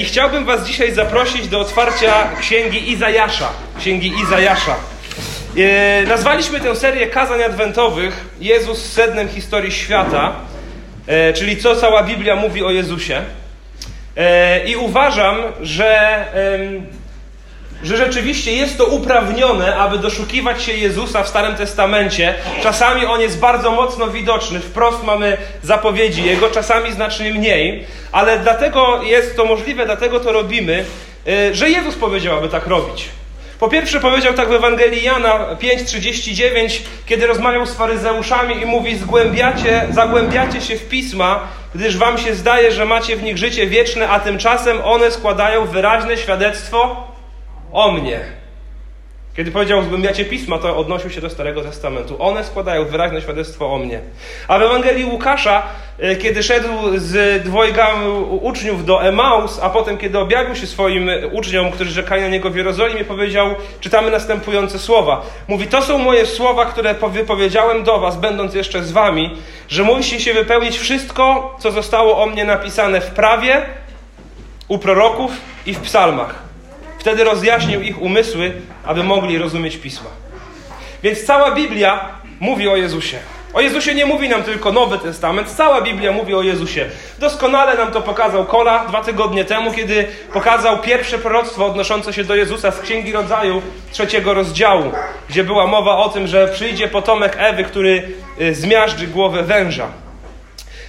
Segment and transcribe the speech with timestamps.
[0.00, 3.48] I chciałbym Was dzisiaj zaprosić do otwarcia księgi Izajasza.
[3.78, 4.76] Księgi Izajasza.
[5.56, 10.32] E, nazwaliśmy tę serię kazań adwentowych Jezus sednem historii świata,
[11.06, 13.22] e, czyli co cała Biblia mówi o Jezusie.
[14.16, 16.24] E, I uważam, że
[17.82, 22.34] że rzeczywiście jest to uprawnione, aby doszukiwać się Jezusa w Starym Testamencie.
[22.62, 29.02] Czasami on jest bardzo mocno widoczny, wprost mamy zapowiedzi Jego, czasami znacznie mniej, ale dlatego
[29.02, 30.84] jest to możliwe, dlatego to robimy,
[31.28, 33.08] y, że Jezus powiedział, aby tak robić.
[33.60, 39.86] Po pierwsze powiedział tak w Ewangelii Jana 5:39, kiedy rozmawiał z faryzeuszami i mówi: "Zgłębiacie,
[39.90, 41.40] zagłębiacie się w pisma,
[41.74, 46.16] gdyż wam się zdaje, że macie w nich życie wieczne, a tymczasem one składają wyraźne
[46.16, 47.09] świadectwo
[47.72, 48.20] o mnie.
[49.36, 52.22] Kiedy powiedział zgłębiacie pisma, to odnosił się do Starego Testamentu.
[52.22, 54.00] One składają wyraźne świadectwo o mnie.
[54.48, 55.62] A w Ewangelii Łukasza,
[55.98, 57.88] e, kiedy szedł z dwojga
[58.40, 62.56] uczniów do Emaus, a potem kiedy objawił się swoim uczniom, którzy czekali na niego w
[62.56, 65.22] Jerozolimie, powiedział, czytamy następujące słowa.
[65.48, 69.36] Mówi, to są moje słowa, które wypowiedziałem do was, będąc jeszcze z wami,
[69.68, 73.62] że musi się wypełnić wszystko, co zostało o mnie napisane w prawie,
[74.68, 75.30] u proroków
[75.66, 76.49] i w psalmach.
[77.00, 78.52] Wtedy rozjaśnił ich umysły,
[78.84, 80.10] aby mogli rozumieć pisma.
[81.02, 82.08] Więc cała Biblia
[82.40, 83.18] mówi o Jezusie.
[83.54, 86.86] O Jezusie nie mówi nam tylko Nowy Testament, cała Biblia mówi o Jezusie.
[87.18, 92.34] Doskonale nam to pokazał Kola dwa tygodnie temu, kiedy pokazał pierwsze proroctwo odnoszące się do
[92.34, 93.62] Jezusa z Księgi Rodzaju
[93.92, 94.92] trzeciego rozdziału,
[95.28, 98.08] gdzie była mowa o tym, że przyjdzie potomek Ewy, który
[98.40, 99.86] y, zmiażdży głowę węża.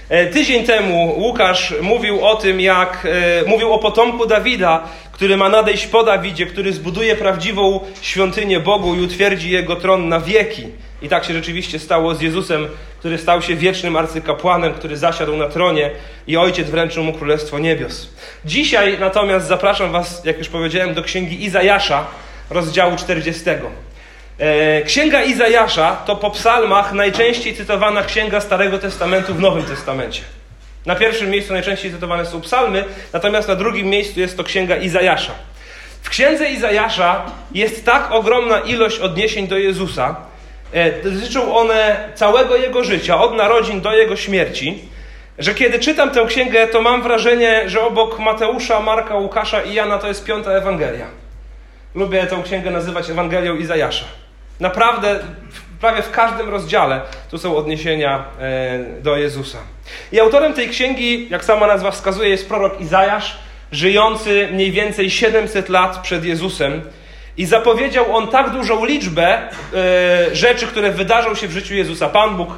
[0.08, 3.06] E, tydzień temu Łukasz mówił o tym, jak
[3.44, 8.94] e, mówił o potomku Dawida, który ma nadejść po Dawidzie, który zbuduje prawdziwą świątynię Bogu
[8.94, 10.66] i utwierdzi jego tron na wieki.
[11.02, 12.68] I tak się rzeczywiście stało z Jezusem,
[12.98, 15.90] który stał się wiecznym arcykapłanem, który zasiadł na tronie
[16.26, 18.08] i ojciec wręczył mu królestwo niebios.
[18.44, 22.06] Dzisiaj natomiast zapraszam Was, jak już powiedziałem, do księgi Izajasza,
[22.50, 23.44] rozdziału 40.
[24.38, 30.22] E, księga Izajasza to po psalmach najczęściej cytowana księga Starego Testamentu w Nowym Testamencie.
[30.86, 35.32] Na pierwszym miejscu najczęściej cytowane są psalmy, natomiast na drugim miejscu jest to księga Izajasza.
[36.02, 37.22] W księdze Izajasza
[37.54, 40.16] jest tak ogromna ilość odniesień do Jezusa,
[40.72, 44.82] e, dotyczą one całego jego życia, od narodzin do jego śmierci,
[45.38, 49.98] że kiedy czytam tę księgę, to mam wrażenie, że obok Mateusza, Marka, Łukasza i Jana
[49.98, 51.06] to jest piąta Ewangelia.
[51.94, 54.04] Lubię tę księgę nazywać Ewangelią Izajasza.
[54.60, 55.20] Naprawdę
[55.82, 57.00] prawie w każdym rozdziale
[57.30, 59.58] tu są odniesienia e, do Jezusa.
[60.12, 63.38] I autorem tej księgi, jak sama nazwa wskazuje, jest prorok Izajasz,
[63.72, 66.82] żyjący mniej więcej 700 lat przed Jezusem.
[67.36, 69.48] I zapowiedział on tak dużą liczbę e,
[70.32, 72.08] rzeczy, które wydarzą się w życiu Jezusa.
[72.08, 72.48] Pan Bóg,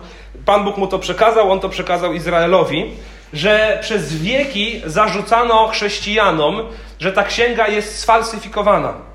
[0.45, 2.91] Pan Bóg mu to przekazał, on to przekazał Izraelowi,
[3.33, 6.63] że przez wieki zarzucano chrześcijanom,
[7.01, 9.14] że ta księga jest sfalsyfikowana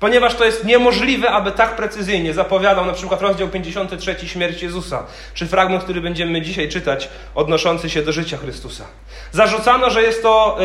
[0.00, 5.46] Ponieważ to jest niemożliwe, aby tak precyzyjnie zapowiadał na przykład rozdział 53 śmierć Jezusa, czy
[5.46, 8.84] fragment, który będziemy dzisiaj czytać, odnoszący się do życia Chrystusa.
[9.32, 10.58] Zarzucano, że jest to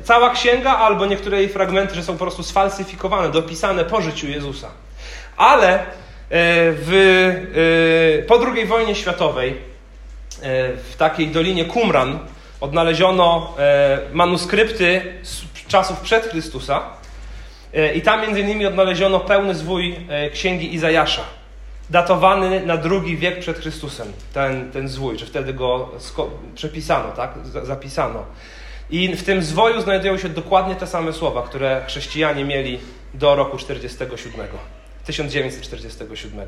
[0.00, 4.28] y, cała księga, albo niektóre jej fragmenty, że są po prostu sfalsyfikowane, dopisane po życiu
[4.28, 4.68] Jezusa.
[5.36, 5.80] Ale y,
[6.30, 6.92] w,
[8.22, 9.72] y, po II wojnie światowej
[10.90, 12.18] w takiej dolinie Qumran
[12.60, 13.54] odnaleziono
[14.12, 16.82] manuskrypty z czasów przed Chrystusa,
[17.94, 21.22] I tam między innymi odnaleziono pełny zwój e, księgi Izajasza,
[21.90, 25.90] datowany na drugi wiek przed Chrystusem, ten, ten zwój, czy wtedy go
[26.54, 27.34] przepisano, tak?
[27.62, 28.24] zapisano.
[28.90, 32.78] I w tym zwoju znajdują się dokładnie te same słowa, które chrześcijanie mieli
[33.14, 34.46] do roku 47,
[35.04, 36.40] 1947.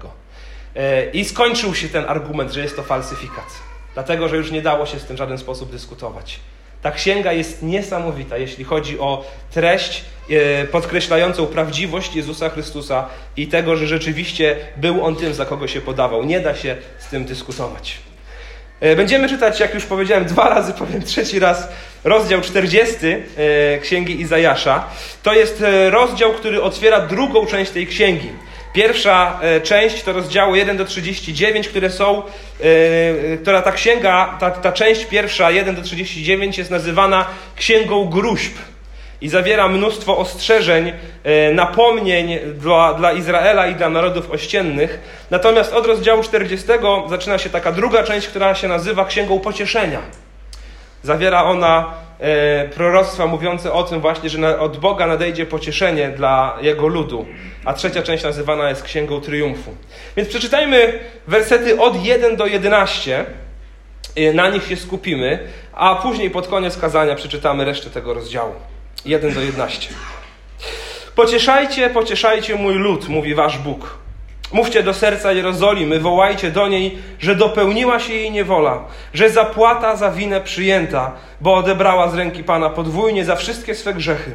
[0.77, 3.47] E, I skończył się ten argument, że jest to falsyfikat,
[3.95, 6.41] dlatego że już nie dało się z tym w żaden sposób dyskutować.
[6.85, 13.77] Ta księga jest niesamowita, jeśli chodzi o treść e, podkreślającą prawdziwość Jezusa Chrystusa i tego,
[13.77, 16.25] że rzeczywiście był On tym, za kogo się podawał.
[16.25, 17.99] Nie da się z tym dyskutować.
[18.81, 21.69] E, będziemy czytać, jak już powiedziałem, dwa razy, powiem trzeci raz,
[22.05, 24.85] rozdział 40 e, Księgi Izajasza.
[25.23, 28.31] To jest rozdział, który otwiera drugą część tej księgi.
[28.75, 34.51] Pierwsza e, część to rozdziały 1 do 39, które są, e, która ta księga, ta,
[34.51, 37.27] ta część pierwsza 1 do 39 jest nazywana
[37.57, 38.53] księgą gruźb
[39.21, 40.93] i zawiera mnóstwo ostrzeżeń,
[41.25, 44.99] e, napomnień dla, dla Izraela i dla narodów ościennych.
[45.31, 46.67] Natomiast od rozdziału 40
[47.09, 50.01] zaczyna się taka druga część, która się nazywa księgą pocieszenia.
[51.03, 56.87] Zawiera ona E, proroctwa mówiące o tym właśnie, że od Boga nadejdzie pocieszenie dla Jego
[56.87, 57.27] ludu.
[57.65, 59.75] A trzecia część nazywana jest Księgą Triumfu.
[60.17, 63.25] Więc przeczytajmy wersety od 1 do 11.
[64.17, 65.39] E, na nich się skupimy,
[65.73, 68.55] a później pod koniec kazania przeczytamy resztę tego rozdziału.
[69.05, 69.95] 1 do 11.
[71.15, 74.04] Pocieszajcie, pocieszajcie mój lud, mówi wasz Bóg.
[74.53, 80.11] Mówcie do serca Jerozolimy, wołajcie do niej, że dopełniła się jej niewola, że zapłata za
[80.11, 84.33] winę przyjęta, bo odebrała z ręki Pana podwójnie za wszystkie swe grzechy.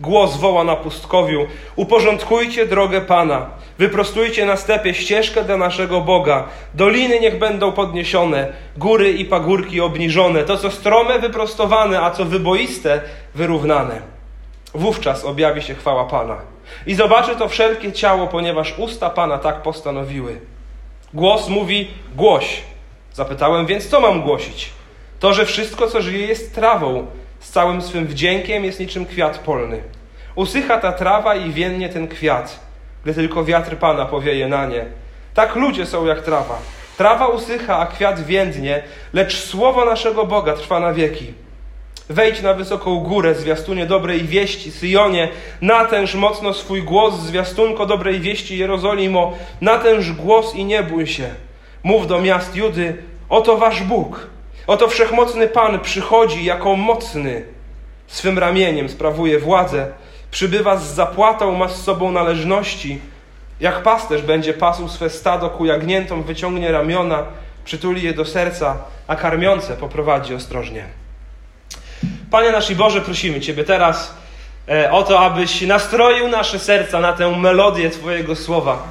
[0.00, 1.46] Głos woła na pustkowiu:
[1.76, 3.46] Uporządkujcie drogę Pana,
[3.78, 6.44] wyprostujcie na stepie ścieżkę dla naszego Boga.
[6.74, 13.00] Doliny niech będą podniesione, góry i pagórki obniżone, to co strome wyprostowane, a co wyboiste
[13.34, 14.00] wyrównane.
[14.74, 16.36] Wówczas objawi się chwała Pana.
[16.86, 20.40] I zobaczy to wszelkie ciało, ponieważ usta Pana tak postanowiły.
[21.14, 22.62] Głos mówi: Głoś.
[23.12, 24.70] Zapytałem więc, co mam głosić?
[25.20, 27.06] To, że wszystko, co żyje, jest trawą,
[27.40, 29.82] z całym swym wdziękiem jest niczym kwiat polny.
[30.34, 32.60] Usycha ta trawa i wiennie ten kwiat,
[33.04, 34.86] gdy tylko wiatr Pana powieje na nie.
[35.34, 36.58] Tak ludzie są jak trawa.
[36.96, 38.82] Trawa usycha, a kwiat więdnie,
[39.12, 41.34] lecz słowo naszego Boga trwa na wieki.
[42.10, 45.28] Wejdź na wysoką górę, zwiastunie dobrej wieści, Syjonie,
[45.60, 51.28] natęż mocno swój głos, zwiastunko dobrej wieści, Jerozolimo, natęż głos i nie bój się.
[51.82, 54.26] Mów do miast Judy, oto wasz Bóg,
[54.66, 57.44] oto wszechmocny Pan przychodzi jako mocny,
[58.06, 59.86] swym ramieniem sprawuje władzę,
[60.30, 63.00] przybywa z zapłatą, ma z sobą należności,
[63.60, 67.24] jak pasterz będzie pasł swe stado ku jagniętom, wyciągnie ramiona,
[67.64, 70.99] przytuli je do serca, a karmiące poprowadzi ostrożnie.
[72.30, 74.14] Panie nasz Boże, prosimy Ciebie teraz
[74.68, 78.88] e, o to, abyś nastroił nasze serca na tę melodię Twojego słowa.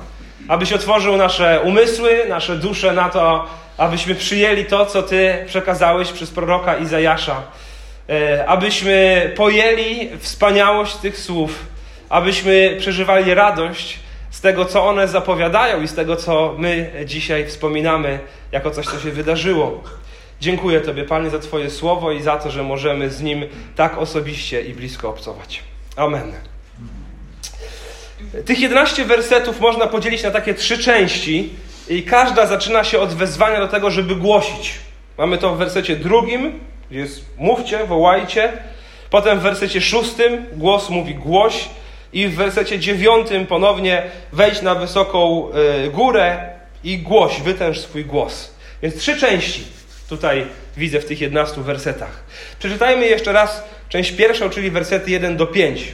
[0.47, 3.47] Abyś otworzył nasze umysły, nasze dusze na to,
[3.77, 7.41] abyśmy przyjęli to, co Ty przekazałeś przez proroka Izajasza.
[8.09, 11.65] E, abyśmy pojęli wspaniałość tych słów,
[12.09, 13.99] abyśmy przeżywali radość
[14.31, 18.19] z tego, co one zapowiadają i z tego, co my dzisiaj wspominamy
[18.51, 19.83] jako coś, co się wydarzyło.
[20.41, 23.45] Dziękuję Tobie, Panie, za Twoje słowo i za to, że możemy z nim
[23.75, 25.63] tak osobiście i blisko obcować.
[25.95, 26.31] Amen.
[28.45, 31.49] Tych 11 wersetów można podzielić na takie trzy części,
[31.89, 34.73] i każda zaczyna się od wezwania do tego, żeby głosić.
[35.17, 36.59] Mamy to w wersecie drugim,
[36.89, 38.53] gdzie jest mówcie, wołajcie.
[39.09, 41.69] Potem w wersecie szóstym głos mówi głoś.
[42.13, 44.03] I w wersecie dziewiątym ponownie
[44.33, 45.49] wejdź na wysoką
[45.85, 46.49] y, górę
[46.83, 48.53] i głoś, wytęż swój głos.
[48.81, 49.63] Więc trzy części
[50.09, 50.45] tutaj
[50.77, 52.23] widzę w tych 11 wersetach.
[52.59, 55.93] Przeczytajmy jeszcze raz część pierwszą, czyli wersety 1 do 5.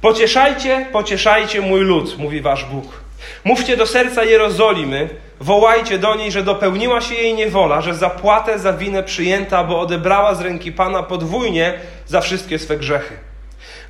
[0.00, 3.00] Pocieszajcie, pocieszajcie mój lud, mówi wasz Bóg.
[3.44, 5.08] Mówcie do serca Jerozolimy,
[5.40, 10.34] wołajcie do niej, że dopełniła się jej niewola, że zapłatę za winę przyjęta, bo odebrała
[10.34, 11.74] z ręki Pana podwójnie
[12.06, 13.27] za wszystkie swe grzechy.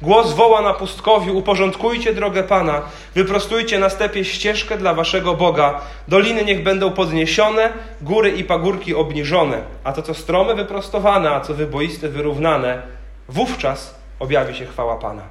[0.02, 2.82] Głos woła na pustkowiu: Uporządkujcie drogę Pana,
[3.14, 5.80] wyprostujcie na stepie ścieżkę dla waszego Boga.
[6.08, 11.54] Doliny niech będą podniesione, góry i pagórki obniżone, a to co strome wyprostowane, a co
[11.54, 12.82] wyboiste wyrównane.
[13.28, 15.22] Wówczas objawi się chwała Pana.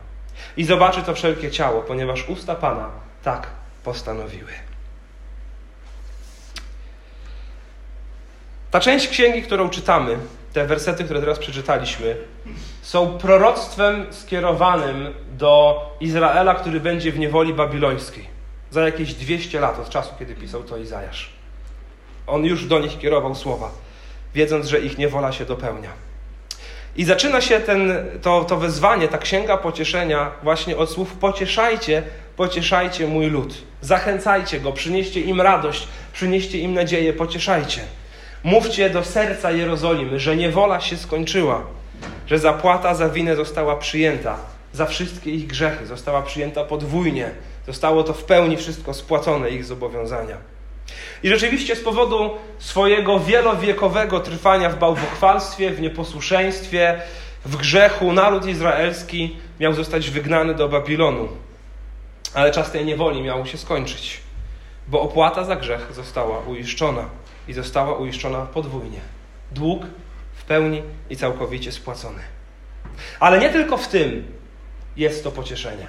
[0.58, 2.90] I zobaczy to wszelkie ciało, ponieważ usta Pana
[3.24, 3.48] tak
[3.84, 4.52] postanowiły.
[8.72, 10.18] Ta część księgi, którą czytamy,
[10.54, 12.16] te wersety, które teraz przeczytaliśmy,
[12.88, 18.26] są proroctwem skierowanym do Izraela, który będzie w niewoli babilońskiej.
[18.72, 21.30] Za jakieś 200 lat od czasu, kiedy pisał to Izajasz.
[22.28, 23.72] On już do nich kierował słowa,
[24.36, 25.90] wiedząc, że ich niewola się dopełnia.
[26.96, 32.04] I zaczyna się ten, to, to wezwanie, ta księga pocieszenia, właśnie od słów: pocieszajcie,
[32.36, 33.54] pocieszajcie mój lud.
[33.82, 37.82] Zachęcajcie go, przynieście im radość, przynieście im nadzieję, pocieszajcie.
[38.44, 41.77] Mówcie do serca Jerozolimy, że niewola się skończyła,
[42.28, 44.38] że zapłata za winę została przyjęta,
[44.74, 47.32] za wszystkie ich grzechy została przyjęta podwójnie.
[47.68, 50.38] Zostało to w pełni wszystko spłacone, ich zobowiązania.
[51.24, 57.02] I rzeczywiście z powodu swojego wielowiekowego trwania w bałwochwalstwie, w nieposłuszeństwie,
[57.46, 61.28] w grzechu, naród izraelski miał zostać wygnany do Babilonu.
[62.34, 64.20] Ale czas tej niewoli miał się skończyć,
[64.88, 67.06] bo opłata za grzech została uiszczona
[67.48, 69.00] i została uiszczona podwójnie.
[69.52, 69.84] Dług
[70.48, 72.20] pełni i całkowicie spłacony.
[73.20, 74.32] Ale nie tylko w tym
[74.98, 75.88] jest to pocieszenie.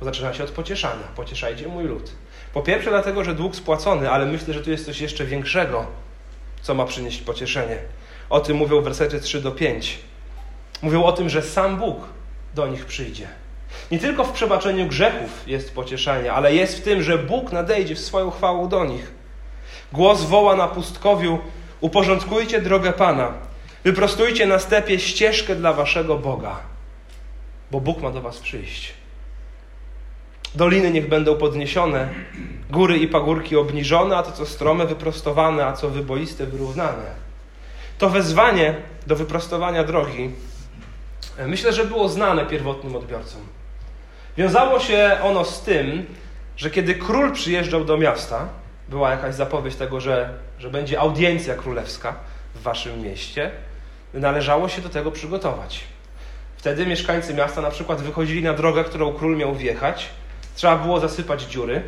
[0.00, 1.04] Bo zaczyna się od pocieszania.
[1.16, 2.12] Pocieszajcie mój lud.
[2.54, 5.86] Po pierwsze, dlatego, że dług spłacony, ale myślę, że tu jest coś jeszcze większego,
[6.62, 7.78] co ma przynieść pocieszenie.
[8.30, 9.98] O tym mówią wersety 3 do 5.
[10.82, 11.96] Mówią o tym, że sam Bóg
[12.54, 13.28] do nich przyjdzie.
[13.90, 17.98] Nie tylko w przebaczeniu grzechów jest pocieszenie, ale jest w tym, że Bóg nadejdzie w
[17.98, 19.12] swoją chwałą do nich.
[19.92, 21.38] Głos woła na pustkowiu:
[21.80, 23.32] Uporządkujcie drogę Pana,
[23.84, 26.56] wyprostujcie na stepie ścieżkę dla waszego Boga,
[27.70, 28.92] bo Bóg ma do was przyjść.
[30.54, 32.08] Doliny niech będą podniesione,
[32.70, 37.22] góry i pagórki obniżone, a to co strome wyprostowane, a co wyboiste wyrównane.
[37.98, 38.74] To wezwanie
[39.06, 40.30] do wyprostowania drogi
[41.46, 43.40] myślę, że było znane pierwotnym odbiorcom.
[44.36, 46.06] Wiązało się ono z tym,
[46.56, 48.48] że kiedy król przyjeżdżał do miasta,
[48.88, 52.14] była jakaś zapowiedź tego, że, że będzie audiencja królewska
[52.54, 53.50] w waszym mieście,
[54.14, 55.80] należało się do tego przygotować.
[56.56, 60.08] Wtedy mieszkańcy miasta na przykład wychodzili na drogę, którą król miał wjechać.
[60.54, 61.82] Trzeba było zasypać dziury,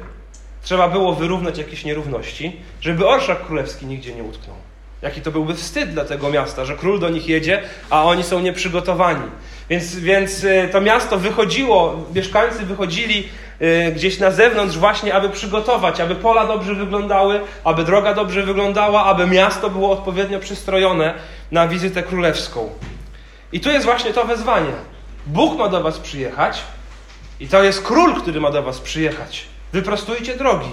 [0.62, 4.56] trzeba było wyrównać jakieś nierówności, żeby orszak królewski nigdzie nie utknął.
[5.02, 8.40] Jaki to byłby wstyd dla tego miasta, że król do nich jedzie, a oni są
[8.40, 9.30] nieprzygotowani.
[9.70, 13.28] Więc, więc y, to miasto wychodziło, mieszkańcy wychodzili
[13.62, 19.04] y, gdzieś na zewnątrz właśnie, aby przygotować, aby pola dobrze wyglądały, aby droga dobrze wyglądała,
[19.04, 21.14] aby miasto było odpowiednio przystrojone
[21.50, 22.70] na wizytę królewską.
[23.52, 24.72] I tu jest właśnie to wezwanie.
[25.26, 26.62] Bóg ma do was przyjechać
[27.40, 29.46] i to jest król, który ma do was przyjechać.
[29.72, 30.70] Wyprostujcie drogi.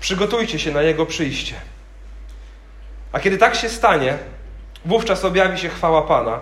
[0.00, 1.54] Przygotujcie się na jego przyjście.
[3.12, 4.18] A kiedy tak się stanie,
[4.84, 6.40] wówczas objawi się chwała Pana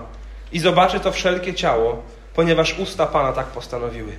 [0.52, 2.02] i zobaczy to wszelkie ciało,
[2.34, 4.12] ponieważ usta Pana tak postanowiły.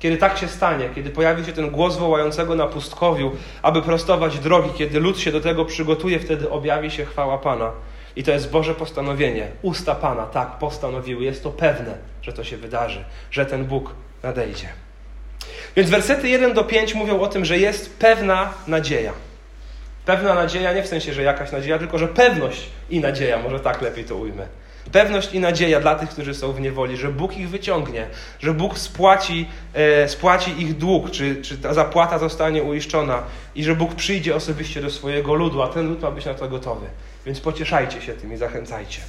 [0.00, 4.70] Kiedy tak się stanie, kiedy pojawi się ten głos wołającego na pustkowiu, aby prostować drogi,
[4.78, 7.72] kiedy lud się do tego przygotuje, wtedy objawi się chwała Pana.
[8.16, 9.48] I to jest Boże postanowienie.
[9.62, 11.24] Usta Pana tak postanowiły.
[11.24, 14.68] Jest to pewne, że to się wydarzy, że ten Bóg nadejdzie.
[15.76, 19.12] Więc wersety 1 do 5 mówią o tym, że jest pewna nadzieja.
[20.06, 23.82] Pewna nadzieja, nie w sensie, że jakaś nadzieja, tylko że pewność i nadzieja, może tak
[23.82, 24.46] lepiej to ujmę.
[24.92, 28.06] Pewność i nadzieja dla tych, którzy są w niewoli, że Bóg ich wyciągnie,
[28.40, 33.22] że Bóg spłaci, e, spłaci ich dług, czy, czy ta zapłata zostanie uiszczona
[33.54, 36.48] i że Bóg przyjdzie osobiście do swojego ludu, a ten lud ma być na to
[36.48, 36.86] gotowy.
[37.26, 39.00] Więc pocieszajcie się tym i zachęcajcie.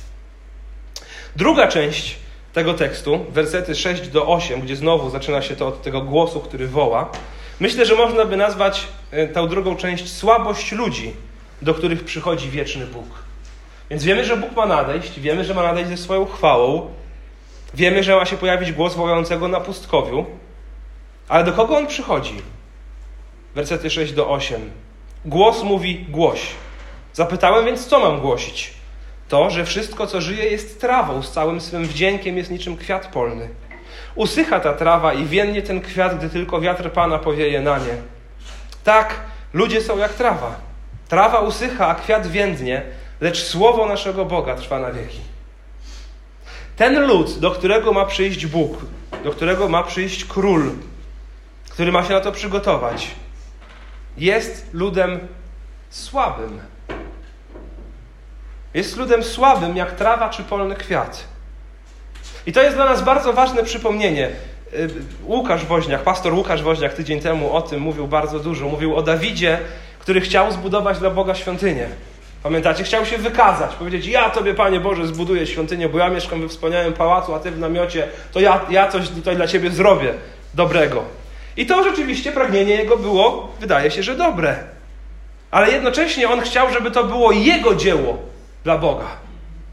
[1.35, 2.17] Druga część
[2.53, 6.67] tego tekstu, wersety 6 do 8, gdzie znowu zaczyna się to od tego głosu, który
[6.67, 7.11] woła,
[7.59, 11.13] myślę, że można by nazwać e, tę drugą część słabość ludzi,
[11.61, 13.30] do których przychodzi wieczny Bóg.
[13.91, 16.89] Więc wiemy, że Bóg ma nadejść, wiemy, że ma nadejść ze swoją chwałą,
[17.73, 20.25] wiemy, że ma się pojawić głos wołającego na pustkowiu,
[21.27, 22.41] ale do kogo on przychodzi?
[23.55, 24.71] Wersety 6 do 8.
[25.25, 26.41] Głos mówi: głoś.
[27.13, 28.73] Zapytałem więc, co mam głosić?
[29.29, 33.49] To, że wszystko, co żyje, jest trawą, z całym swym wdziękiem jest niczym kwiat polny.
[34.15, 37.95] Usycha ta trawa i wiennie ten kwiat, gdy tylko wiatr Pana powieje na nie.
[38.83, 39.19] Tak,
[39.53, 40.55] ludzie są jak trawa.
[41.07, 45.19] Trawa usycha, a kwiat więdnie, lecz słowo naszego Boga trwa na wieki.
[46.75, 48.77] Ten lud, do którego ma przyjść Bóg,
[49.23, 50.71] do którego ma przyjść król,
[51.69, 53.07] który ma się na to przygotować,
[54.17, 55.19] jest ludem
[55.89, 56.59] słabym.
[58.73, 61.23] Jest ludem słabym, jak trawa czy polny kwiat.
[62.45, 64.29] I to jest dla nas bardzo ważne przypomnienie.
[64.73, 64.89] Y,
[65.23, 68.67] Łukasz Woźniak, pastor Łukasz Woźniak tydzień temu o tym mówił bardzo dużo.
[68.67, 69.59] Mówił o Dawidzie,
[69.99, 71.89] który chciał zbudować dla Boga świątynię.
[72.43, 72.83] Pamiętacie?
[72.83, 76.93] Chciał się wykazać, powiedzieć: Ja Tobie, Panie Boże, zbuduję świątynię, bo ja mieszkam we wspaniałym
[76.93, 80.13] pałacu, a Ty w namiocie, to ja, ja coś tutaj dla Ciebie zrobię
[80.53, 81.03] dobrego.
[81.57, 84.55] I to rzeczywiście pragnienie jego było, wydaje się, że dobre.
[85.51, 88.17] Ale jednocześnie on chciał, żeby to było jego dzieło
[88.63, 89.07] dla Boga.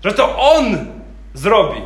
[0.05, 0.87] Że to on
[1.35, 1.81] zrobi.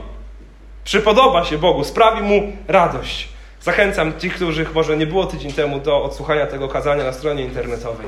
[0.84, 3.28] Przypodoba się Bogu, sprawi mu radość.
[3.60, 8.06] Zachęcam tych, których może nie było tydzień temu, do odsłuchania tego kazania na stronie internetowej.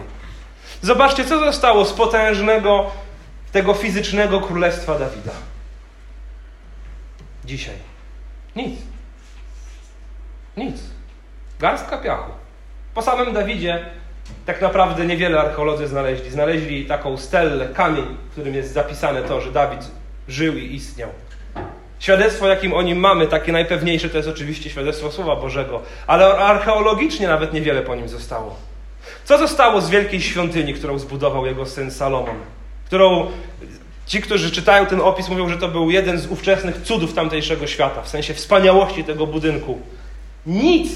[0.84, 2.90] Zobaczcie, co zostało z potężnego,
[3.52, 5.32] tego fizycznego królestwa Dawida.
[7.44, 7.74] Dzisiaj.
[8.56, 8.80] Nic.
[10.56, 10.76] Nic.
[11.60, 12.30] Garstka piachu.
[12.94, 13.84] Po samym Dawidzie
[14.46, 16.30] tak naprawdę niewiele archeolodzy znaleźli.
[16.30, 19.90] Znaleźli taką stelę, kamień, w którym jest zapisane to, że Dawid
[20.28, 21.08] żył i istniał.
[21.98, 27.28] Świadectwo, jakim o nim mamy, takie najpewniejsze, to jest oczywiście świadectwo Słowa Bożego, ale archeologicznie
[27.28, 28.73] nawet niewiele po nim zostało.
[29.24, 32.36] Co zostało z wielkiej świątyni, którą zbudował jego syn Salomon?
[32.86, 33.30] Którą
[34.06, 38.02] ci, którzy czytają ten opis, mówią, że to był jeden z ówczesnych cudów tamtejszego świata,
[38.02, 39.78] w sensie wspaniałości tego budynku.
[40.46, 40.92] Nic,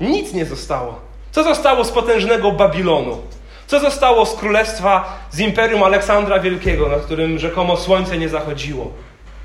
[0.00, 1.00] nic nie zostało.
[1.32, 3.22] Co zostało z potężnego Babilonu?
[3.66, 8.92] Co zostało z królestwa, z imperium Aleksandra Wielkiego, na którym rzekomo słońce nie zachodziło?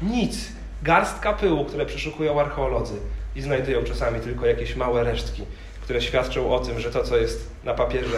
[0.01, 0.51] Nic.
[0.83, 2.95] Garstka pyłu, które przeszukują archeolodzy
[3.35, 5.43] i znajdują czasami tylko jakieś małe resztki,
[5.81, 8.17] które świadczą o tym, że to, co jest na papierze,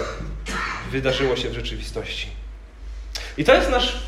[0.91, 2.27] wydarzyło się w rzeczywistości.
[3.37, 3.99] I to jest nasz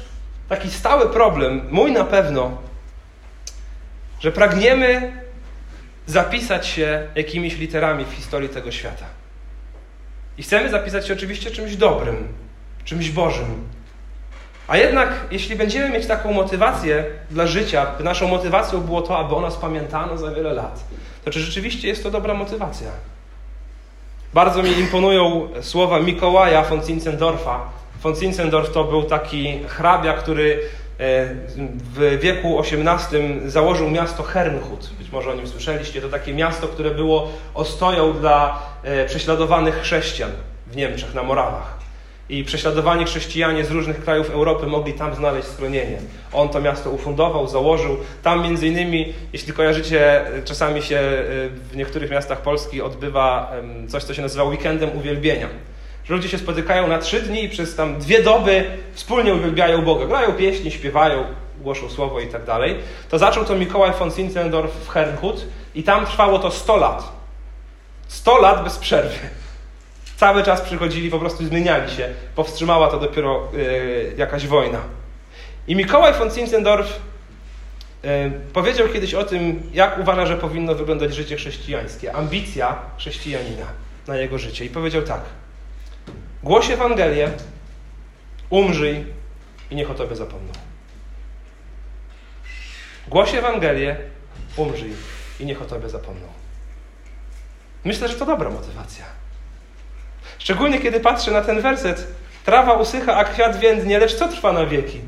[0.50, 2.58] taki stały problem, mój na pewno,
[4.20, 5.14] że pragniemy
[6.08, 9.06] zapisać się jakimiś literami w historii tego świata.
[10.38, 12.28] I chcemy zapisać się oczywiście czymś dobrym,
[12.86, 13.68] czymś Bożym.
[14.68, 19.36] A jednak, jeśli będziemy mieć taką motywację dla życia, by naszą motywacją było to, aby
[19.36, 20.84] o nas pamiętano za wiele lat,
[21.26, 22.88] to czy rzeczywiście jest to dobra motywacja?
[24.36, 27.70] Bardzo mi imponują słowa Mikołaja von Zinzendorfa.
[28.02, 30.60] Von Zinzendorf to był taki hrabia, który
[31.96, 34.90] w wieku XVIII założył miasto Hernhut.
[34.98, 36.02] Być może o nim słyszeliście.
[36.02, 40.32] To takie miasto, które było ostoją dla e, prześladowanych chrześcijan
[40.68, 41.85] w Niemczech, na Morawach.
[42.30, 45.98] I prześladowani chrześcijanie z różnych krajów Europy mogli tam znaleźć schronienie.
[46.34, 47.98] On to miasto ufundował, założył.
[48.24, 51.00] Tam między innymi, jeśli kojarzycie, czasami się
[51.72, 53.52] w niektórych miastach Polski odbywa
[53.88, 55.48] coś, co się nazywa weekendem uwielbienia
[56.10, 60.06] ludzie się spotykają na trzy dni i przez tam dwie doby wspólnie uwielbiają Boga.
[60.06, 61.24] Grają pieśni, śpiewają,
[61.62, 62.76] głoszą słowo i tak dalej.
[63.10, 67.12] To zaczął to Mikołaj von Zinzendorf w Hernhut i tam trwało to 100 lat.
[68.08, 69.20] 100 lat bez przerwy.
[70.18, 72.10] Cały czas przychodzili, po prostu zmieniali się.
[72.36, 74.82] Powstrzymała to dopiero yy, jakaś wojna.
[75.68, 77.00] I Mikołaj von Zinzendorf
[78.04, 78.10] yy,
[78.54, 82.16] powiedział kiedyś o tym, jak uważa, że powinno wyglądać życie chrześcijańskie.
[82.16, 83.66] Ambicja chrześcijanina
[84.08, 84.66] na jego życie.
[84.66, 85.22] I powiedział tak–
[86.46, 87.32] Głoś Ewangelię,
[88.50, 89.06] umrzyj
[89.72, 90.54] i niech o Tobie zapomną.
[93.08, 93.98] Głoś Ewangelię,
[94.58, 94.94] umrzyj
[95.40, 96.28] i niech o Tobie zapomną.
[97.84, 99.06] Myślę, że to dobra motywacja.
[100.40, 102.08] Szczególnie kiedy patrzę na ten werset.
[102.46, 105.02] Trawa usycha, a kwiat więdnie, lecz co trwa na wieki?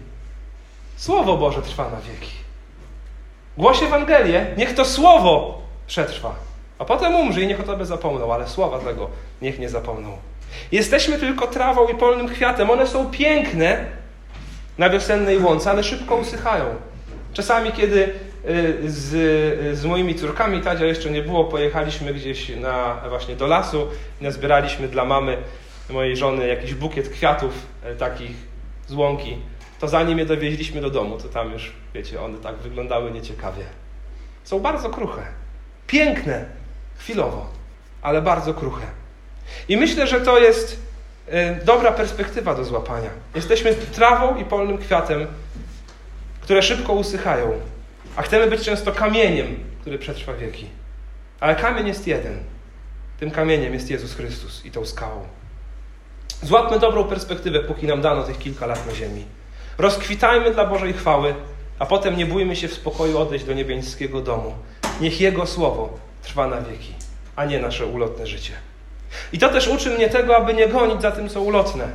[0.96, 2.32] Słowo Boże trwa na wieki.
[3.58, 6.36] Głoś Ewangelię, niech to słowo przetrwa.
[6.80, 9.10] A potem umrzyj i niech o Tobie zapomną, ale słowa tego
[9.42, 10.18] niech nie zapomną.
[10.72, 12.70] Jesteśmy tylko trawą i polnym kwiatem.
[12.70, 13.86] One są piękne
[14.78, 16.66] na wiosennej łące, ale szybko usychają.
[17.34, 18.14] Czasami, kiedy
[18.88, 23.88] z, z moimi córkami, Tadzia jeszcze nie było, pojechaliśmy gdzieś na, właśnie do lasu
[24.22, 25.38] i nazbieraliśmy dla mamy
[25.90, 28.32] mojej żony jakiś bukiet kwiatów e, takich
[28.88, 29.38] z łąki.
[29.80, 33.64] To zanim je dowieźliśmy do domu, to tam już, wiecie, one tak wyglądały nieciekawie.
[34.44, 35.22] Są bardzo kruche.
[35.88, 36.46] Piękne
[36.98, 37.50] chwilowo,
[38.02, 38.86] ale bardzo kruche.
[39.70, 40.82] I myślę, że to jest
[41.28, 43.10] e, dobra perspektywa do złapania.
[43.36, 45.28] Jesteśmy trawą i polnym kwiatem,
[46.42, 47.52] które szybko usychają,
[48.18, 49.48] a chcemy być często kamieniem,
[49.82, 50.68] który przetrwa wieki.
[51.40, 52.38] Ale kamień jest jeden.
[53.20, 55.28] Tym kamieniem jest Jezus Chrystus i tą skałą.
[56.42, 59.26] Złapmy dobrą perspektywę, póki nam dano tych kilka lat na ziemi.
[59.78, 61.36] Rozkwitajmy dla Bożej chwały,
[61.80, 64.54] a potem nie bójmy się w spokoju odejść do niebiańskiego domu.
[65.02, 66.94] Niech Jego słowo trwa na wieki,
[67.36, 68.54] a nie nasze ulotne życie.
[69.34, 71.90] I to też uczy mnie tego, aby nie gonić za tym, co ulotne.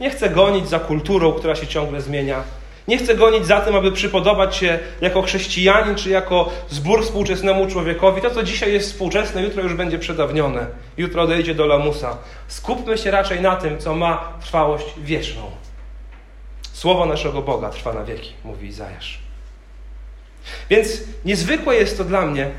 [0.00, 2.42] Nie chcę gonić za kulturą, która się ciągle zmienia.
[2.88, 8.22] Nie chcę gonić za tym, aby przypodobać się jako chrześcijanin czy jako zbór współczesnemu człowiekowi.
[8.22, 10.66] To, co dzisiaj jest współczesne, jutro już będzie przedawnione.
[10.96, 12.18] Jutro odejdzie do lamusa.
[12.48, 15.50] Skupmy się raczej na tym, co ma trwałość wieczną.
[16.72, 19.18] Słowo naszego Boga trwa na wieki, mówi Izajasz.
[20.70, 20.88] Więc
[21.24, 22.50] niezwykłe jest to dla mnie,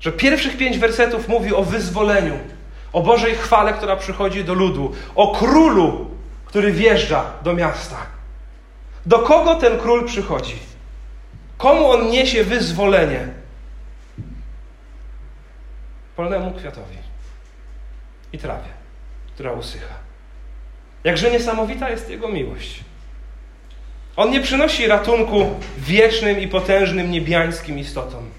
[0.00, 2.38] że pierwszych pięć wersetów mówi o wyzwoleniu
[2.92, 6.06] o Bożej chwale, która przychodzi do ludu, o królu,
[6.44, 7.96] który wjeżdża do miasta.
[9.08, 10.56] Do kogo ten król przychodzi?
[11.56, 13.28] Komu on niesie wyzwolenie?
[16.16, 16.96] Polnemu kwiatowi
[18.32, 18.68] i trawie,
[19.34, 19.94] która usycha.
[21.04, 22.80] Jakże niesamowita jest Jego miłość.
[24.16, 25.46] On nie przynosi ratunku
[25.78, 28.30] wiecznym i potężnym niebiańskim istotom.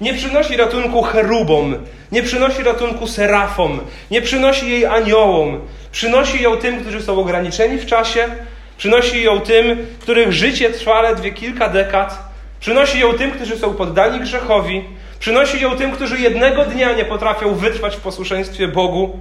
[0.00, 1.74] Nie przynosi ratunku cherubom,
[2.12, 5.60] nie przynosi ratunku serafom, nie przynosi jej aniołom.
[5.92, 8.28] Przynosi ją tym, którzy są ograniczeni w czasie,
[8.78, 12.18] przynosi ją tym, których życie trwa ledwie kilka dekad,
[12.60, 14.84] przynosi ją tym, którzy są poddani grzechowi,
[15.18, 19.18] przynosi ją tym, którzy jednego dnia nie potrafią wytrwać w posłuszeństwie Bogu,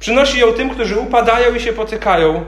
[0.00, 2.44] przynosi ją tym, którzy upadają i się potykają,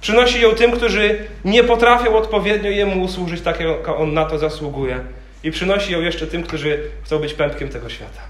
[0.00, 5.00] przynosi ją tym, którzy nie potrafią odpowiednio Jemu usłużyć tak, jak On na to zasługuje
[5.44, 8.20] i przynosi ją jeszcze tym, którzy chcą być pępkiem tego świata.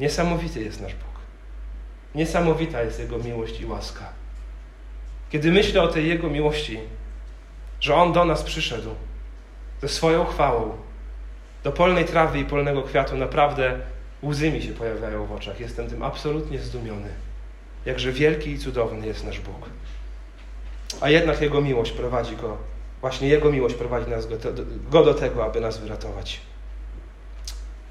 [0.00, 1.20] Niesamowity jest nasz Bóg.
[2.14, 4.19] Niesamowita jest Jego miłość i łaska.
[5.30, 6.78] Kiedy myślę o tej Jego miłości,
[7.80, 8.90] że On do nas przyszedł
[9.82, 10.72] ze swoją chwałą,
[11.64, 13.78] do polnej trawy i polnego kwiatu, naprawdę
[14.22, 15.60] łzy mi się pojawiają w oczach.
[15.60, 17.08] Jestem tym absolutnie zdumiony.
[17.86, 19.70] Jakże wielki i cudowny jest nasz Bóg.
[21.00, 22.56] A jednak Jego miłość prowadzi Go
[23.00, 24.36] Właśnie Jego miłość prowadzi nas go,
[24.90, 26.40] go do tego, aby nas wyratować.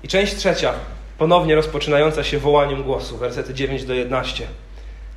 [0.04, 0.74] I część trzecia,
[1.18, 4.48] ponownie rozpoczynająca się wołaniem głosu, wersety 9 do 11.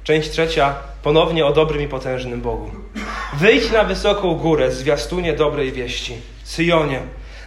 [0.04, 2.70] Część trzecia, ponownie o dobrym i potężnym Bogu.
[3.34, 6.14] Wyjdź na wysoką górę, zwiastunie dobrej wieści.
[6.44, 7.00] Syjonie,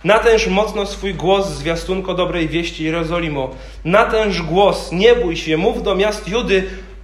[0.04, 3.50] natęż mocno swój głos, zwiastunko dobrej wieści Jerozolimo.
[3.86, 6.64] Natęż głos, nie bój się, mów do miast Judy,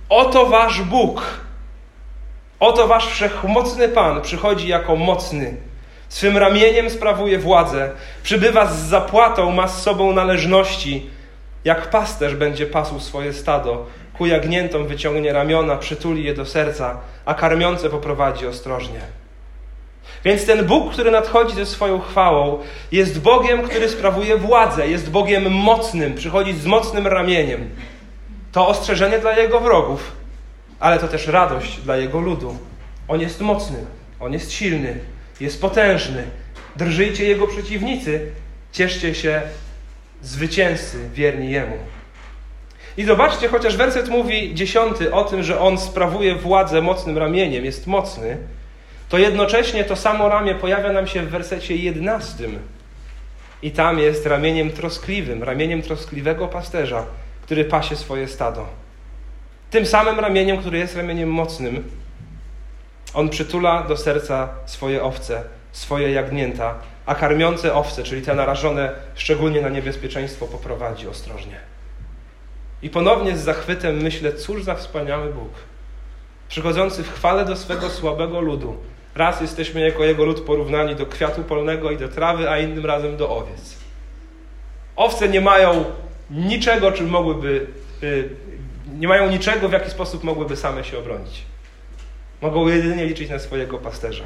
[0.09, 1.21] oto wasz Bóg.
[2.59, 5.57] Oto wasz wszechmocny Pan przychodzi jako mocny.
[6.09, 7.91] Swym ramieniem sprawuje władzę,
[8.23, 11.09] przybywa z zapłatą, ma z sobą należności.
[11.65, 13.85] Jak pasterz będzie pasł swoje stado,
[14.21, 18.99] ku jagniętom wyciągnie ramiona, przytuli je do serca, a karmiące poprowadzi ostrożnie.
[20.23, 22.59] Więc ten Bóg, który nadchodzi ze swoją chwałą,
[22.91, 27.69] jest Bogiem, który sprawuje władzę, jest Bogiem mocnym, przychodzi z mocnym ramieniem.
[28.51, 30.11] To ostrzeżenie dla jego wrogów,
[30.79, 32.57] ale to też radość dla jego ludu.
[33.07, 33.85] On jest mocny,
[34.19, 34.99] on jest silny,
[35.39, 36.23] jest potężny.
[36.75, 38.31] Drżyjcie jego przeciwnicy,
[38.71, 39.41] cieszcie się
[40.21, 41.77] zwycięzcy, wierni jemu.
[42.97, 47.87] I zobaczcie, chociaż werset mówi dziesiąty o tym, że on sprawuje władzę mocnym ramieniem, jest
[47.87, 48.37] mocny,
[49.09, 52.59] to jednocześnie to samo ramię pojawia nam się w wersecie jedenastym.
[53.61, 57.05] I tam jest ramieniem troskliwym, ramieniem troskliwego pasterza,
[57.41, 58.67] który pasie swoje stado.
[59.71, 61.83] Tym samym ramieniem, który jest ramieniem mocnym,
[63.13, 66.75] on przytula do serca swoje owce, swoje jagnięta,
[67.05, 71.71] a karmiące owce, czyli te narażone szczególnie na niebezpieczeństwo, poprowadzi ostrożnie.
[72.81, 75.51] I ponownie z zachwytem myślę, cóż za wspaniały Bóg,
[76.49, 78.77] przychodzący w chwale do swego słabego ludu.
[79.15, 83.17] Raz jesteśmy jako jego lud porównani do kwiatu polnego i do trawy, a innym razem
[83.17, 83.77] do owiec.
[84.95, 85.85] Owce nie mają
[86.29, 87.67] niczego, czym mogłyby,
[88.03, 88.29] y,
[88.99, 91.41] nie mają niczego, w jaki sposób mogłyby same się obronić.
[92.41, 94.23] Mogą jedynie liczyć na swojego pasterza.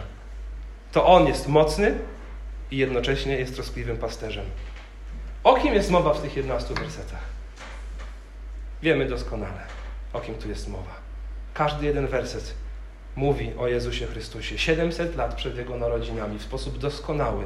[0.92, 2.00] To on jest mocny
[2.72, 4.46] i jednocześnie jest troskliwym pasterzem.
[5.44, 7.35] O kim jest mowa w tych 11 wersetach?
[8.86, 9.60] Wiemy doskonale,
[10.14, 10.96] o kim tu jest mowa.
[11.54, 12.54] Każdy jeden werset
[13.16, 14.58] mówi o Jezusie Chrystusie.
[14.58, 17.44] 700 lat przed Jego narodzinami w sposób doskonały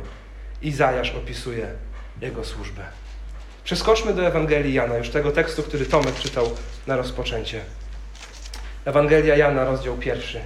[0.62, 1.68] Izajasz opisuje
[2.22, 2.82] Jego służbę.
[3.64, 6.52] Przeskoczmy do Ewangelii Jana, już tego tekstu, który Tomek czytał
[6.88, 7.62] na rozpoczęcie.
[8.86, 10.42] Ewangelia Jana, rozdział pierwszy.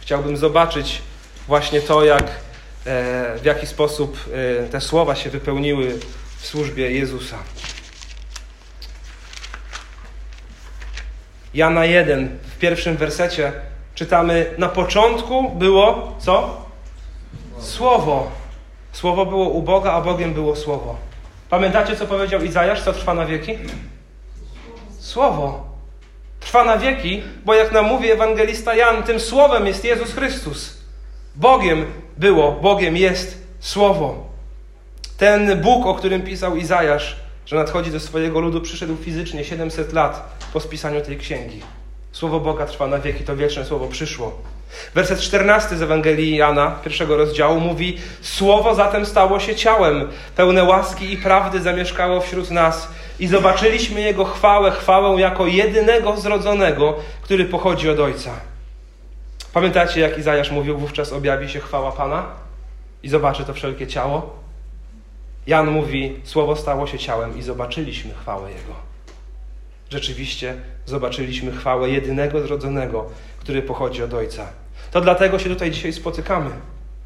[0.00, 1.02] Chciałbym zobaczyć
[1.46, 4.16] właśnie to, jak, e, w jaki sposób
[4.62, 5.98] e, te słowa się wypełniły
[6.38, 7.38] w służbie Jezusa.
[11.54, 13.52] Jana 1 w pierwszym wersecie
[13.94, 16.62] czytamy: Na początku było co?
[17.58, 18.30] Słowo.
[18.92, 20.96] Słowo było u Boga, a Bogiem było Słowo.
[21.50, 23.58] Pamiętacie, co powiedział Izajasz, co trwa na wieki?
[24.98, 25.72] Słowo.
[26.40, 30.82] Trwa na wieki, bo jak nam mówi ewangelista Jan, tym Słowem jest Jezus Chrystus.
[31.36, 31.86] Bogiem
[32.16, 34.26] było, Bogiem jest Słowo.
[35.18, 40.38] Ten Bóg, o którym pisał Izajasz, że nadchodzi do swojego ludu, przyszedł fizycznie 700 lat
[40.52, 41.60] po spisaniu tej księgi.
[42.12, 44.38] Słowo Boga trwa na wieki, to wieczne słowo przyszło.
[44.94, 51.12] Werset 14 z Ewangelii Jana, pierwszego rozdziału, mówi: Słowo zatem stało się ciałem, pełne łaski
[51.12, 52.88] i prawdy zamieszkało wśród nas,
[53.20, 58.30] i zobaczyliśmy Jego chwałę, chwałę jako jedynego zrodzonego, który pochodzi od Ojca.
[59.52, 62.26] Pamiętacie, jak Izajasz mówił, wówczas objawi się chwała Pana
[63.02, 64.41] i zobaczy to wszelkie ciało?
[65.46, 68.74] Jan mówi: Słowo stało się ciałem i zobaczyliśmy chwałę Jego.
[69.90, 70.54] Rzeczywiście
[70.86, 73.06] zobaczyliśmy chwałę jedynego zrodzonego,
[73.38, 74.48] który pochodzi od Ojca.
[74.90, 76.50] To dlatego się tutaj dzisiaj spotykamy.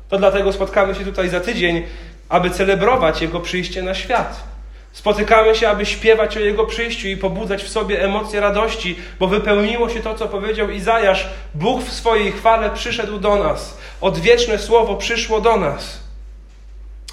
[0.09, 1.83] To dlatego spotkamy się tutaj za tydzień,
[2.29, 4.45] aby celebrować Jego przyjście na świat.
[4.93, 9.89] Spotykamy się, aby śpiewać o Jego przyjściu i pobudzać w sobie emocje radości, bo wypełniło
[9.89, 11.29] się to, co powiedział Izajasz.
[11.55, 13.79] Bóg w swojej chwale przyszedł do nas.
[14.01, 16.06] Odwieczne słowo przyszło do nas.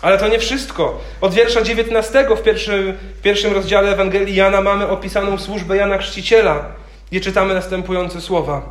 [0.04, 1.02] Ale to nie wszystko.
[1.22, 6.66] Od wiersza 19 w pierwszym, w pierwszym rozdziale Ewangelii Jana mamy opisaną służbę Jana Chrzciciela,
[7.12, 8.62] gdzie czytamy następujące słowa.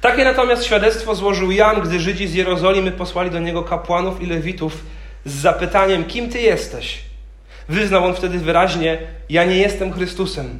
[0.00, 4.84] Takie natomiast świadectwo złożył Jan, gdy Żydzi z Jerozolimy posłali do niego kapłanów i lewitów
[5.24, 7.00] z zapytaniem: Kim ty jesteś?
[7.68, 10.58] Wyznał on wtedy wyraźnie: Ja nie jestem Chrystusem.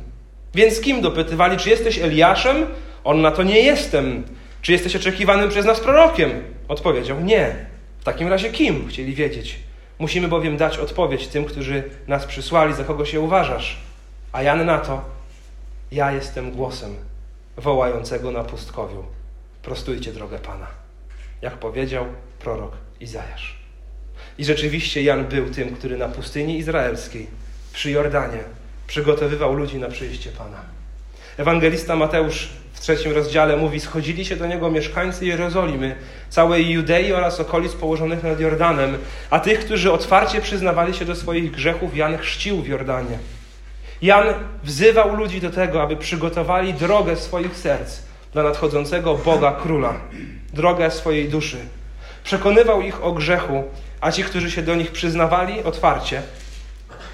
[0.55, 2.66] Więc kim dopytywali, czy jesteś Eliaszem?
[3.05, 4.24] On na to nie jestem.
[4.62, 6.31] Czy jesteś oczekiwanym przez nas prorokiem?
[6.68, 7.74] Odpowiedział: Nie.
[8.05, 8.88] W takim razie kim?
[8.88, 9.59] Chcieli wiedzieć.
[9.99, 13.77] Musimy bowiem dać odpowiedź tym, którzy nas przysłali, za kogo się uważasz.
[14.33, 15.05] A Jan na to:
[15.93, 16.97] Ja jestem głosem
[17.57, 19.05] wołającego na pustkowiu.
[19.62, 20.67] Prostujcie drogę Pana.
[21.43, 22.07] Jak powiedział
[22.38, 23.59] prorok Izajasz.
[24.38, 27.27] I rzeczywiście Jan był tym, który na pustyni izraelskiej,
[27.73, 28.40] przy Jordanie,
[28.87, 30.74] przygotowywał ludzi na przyjście Pana.
[31.38, 35.97] Ewangelista Mateusz w trzecim rozdziale mówi: Schodzili się do niego mieszkańcy Jerozolimy,
[36.31, 38.99] całej Judei oraz okolic położonych nad Jordanem,
[39.31, 43.18] a tych, którzy otwarcie przyznawali się do swoich grzechów, Jan chrzcił w Jordanie.
[44.03, 44.27] Jan
[44.64, 47.99] wzywał ludzi do tego, aby przygotowali drogę swoich serc
[48.33, 49.94] dla nadchodzącego Boga Króla,
[50.53, 51.57] drogę swojej duszy.
[52.25, 53.64] Przekonywał ich o grzechu,
[54.01, 56.23] a ci, którzy się do nich przyznawali otwarcie,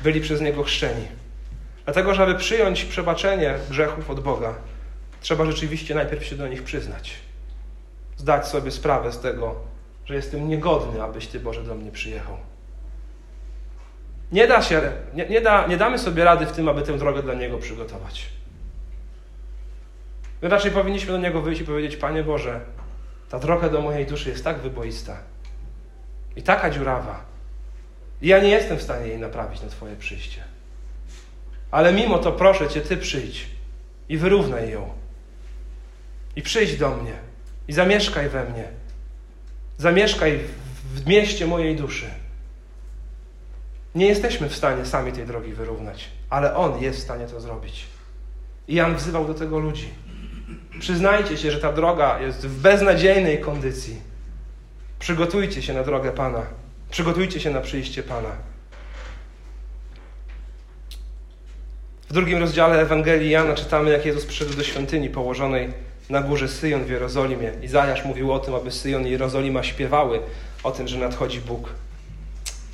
[0.02, 1.19] byli przez niego chrzczeni.
[1.90, 4.54] Dlatego, żeby przyjąć przebaczenie grzechów od Boga,
[5.20, 7.14] trzeba rzeczywiście najpierw się do nich przyznać.
[8.16, 9.54] Zdać sobie sprawę z tego,
[10.04, 12.36] że jestem niegodny, abyś Ty, Boże, do mnie przyjechał.
[14.32, 17.22] Nie, da się, nie, nie, da, nie damy sobie rady w tym, aby tę drogę
[17.22, 18.28] dla Niego przygotować.
[20.42, 22.60] My raczej powinniśmy do Niego wyjść i powiedzieć: Panie Boże,
[23.30, 25.16] ta droga do mojej duszy jest tak wyboista
[26.36, 27.24] i taka dziurawa.
[28.22, 30.49] I ja nie jestem w stanie jej naprawić na Twoje przyjście.
[31.70, 33.46] Ale mimo to proszę Cię, Ty przyjdź
[34.08, 34.90] i wyrównaj ją.
[36.36, 37.12] I przyjdź do mnie
[37.68, 38.64] i zamieszkaj we mnie.
[39.78, 40.40] Zamieszkaj
[40.94, 42.06] w mieście mojej duszy.
[43.94, 47.86] Nie jesteśmy w stanie sami tej drogi wyrównać, ale On jest w stanie to zrobić.
[48.68, 49.88] I Jan wzywał do tego ludzi.
[50.80, 54.00] Przyznajcie się, że ta droga jest w beznadziejnej kondycji.
[54.98, 56.42] Przygotujcie się na drogę Pana.
[56.90, 58.36] Przygotujcie się na przyjście Pana.
[62.10, 65.68] W drugim rozdziale Ewangelii Jana czytamy, jak Jezus przyszedł do świątyni położonej
[66.08, 67.52] na górze Syjon w Jerozolimie.
[67.62, 70.20] Izajasz mówił o tym, aby Syjon i Jerozolima śpiewały
[70.62, 71.74] o tym, że nadchodzi Bóg.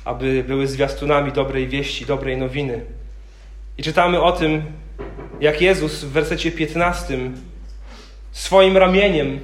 [0.05, 2.81] Aby były zwiastunami dobrej wieści, dobrej nowiny.
[3.77, 4.63] I czytamy o tym,
[5.39, 7.19] jak Jezus w wersecie 15
[8.31, 9.39] swoim ramieniem,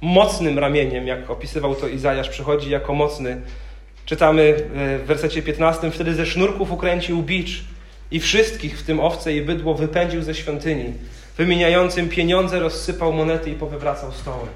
[0.00, 3.40] mocnym ramieniem, jak opisywał to Izajasz, przychodzi jako mocny.
[4.06, 7.64] Czytamy e, w wersecie 15, wtedy ze sznurków ukręcił bicz
[8.12, 10.92] i wszystkich, w tym owce i bydło, wypędził ze świątyni.
[11.36, 14.48] Wymieniającym pieniądze rozsypał monety i powywracał stoły.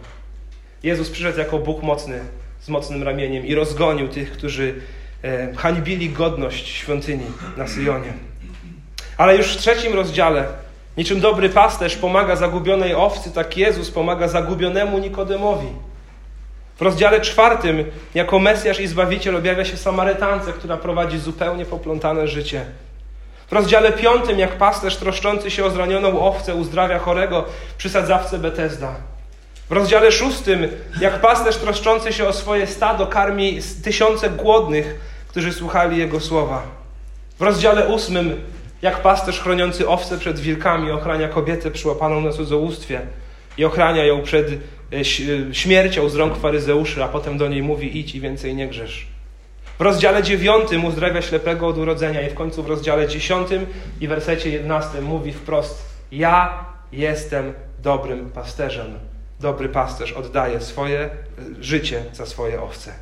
[0.82, 2.20] Jezus przyszedł jako Bóg mocny,
[2.60, 4.74] z mocnym ramieniem i rozgonił tych, którzy
[5.24, 7.24] e, hańbili godność świątyni
[7.56, 8.12] na Syjonie.
[9.16, 10.44] Ale już w trzecim rozdziale,
[10.96, 15.68] niczym dobry pasterz pomaga zagubionej owcy, tak Jezus pomaga zagubionemu Nikodemowi.
[16.76, 22.64] W rozdziale czwartym, jako Mesjasz i Zbawiciel objawia się Samarytance, która prowadzi zupełnie poplątane życie.
[23.48, 27.44] W rozdziale piątym, jak pasterz troszczący się o zranioną owcę uzdrawia chorego
[27.78, 28.94] przy sadzawce Betesda.
[29.68, 30.68] W rozdziale szóstym,
[31.00, 36.62] jak pasterz troszczący się o swoje stado karmi tysiące głodnych, którzy słuchali jego słowa.
[37.38, 38.42] W rozdziale ósmym,
[38.82, 43.00] jak pasterz chroniący owce przed wilkami ochrania kobietę przyłapaną na cudzołóstwie
[43.58, 44.48] i ochrania ją przed
[44.92, 45.04] e,
[45.54, 49.15] śmiercią z rąk faryzeuszy, a potem do niej mówi idź i więcej nie grzesz.
[49.78, 53.48] W rozdziale 9 uzdrawia ślepego od urodzenia i w końcu w rozdziale 10
[54.00, 58.98] i wersecie 11 mówi wprost ja jestem dobrym pasterzem.
[59.40, 61.10] Dobry pasterz oddaje swoje e,
[61.60, 62.92] życie za swoje owce.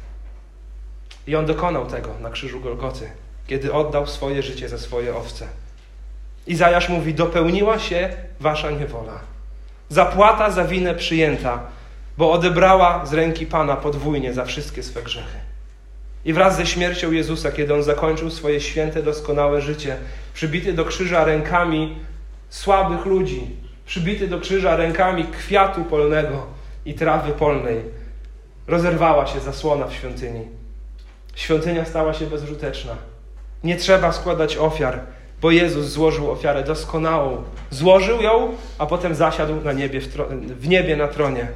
[1.26, 3.10] I on dokonał tego na krzyżu Golgoty,
[3.46, 5.46] kiedy oddał swoje życie za swoje owce.
[6.46, 8.08] Izajasz mówi: Dopełniła się
[8.40, 9.20] wasza niewola.
[9.88, 11.60] Zapłata za winę przyjęta,
[12.18, 15.43] bo odebrała z ręki Pana podwójnie za wszystkie swe grzechy.
[16.24, 19.96] I wraz ze śmiercią Jezusa, kiedy on zakończył swoje święte, doskonałe życie,
[20.34, 21.96] przybity do krzyża rękami
[22.48, 23.56] słabych ludzi,
[23.86, 26.46] przybity do krzyża rękami kwiatu polnego
[26.86, 27.80] i trawy polnej,
[28.66, 30.48] rozerwała się zasłona w świątyni.
[31.34, 32.96] Świątynia stała się bezużyteczna.
[33.64, 35.00] Nie trzeba składać ofiar,
[35.40, 37.42] bo Jezus złożył ofiarę doskonałą.
[37.70, 40.08] Złożył ją, a potem zasiadł na niebie, w,
[40.60, 41.48] w niebie na tronie.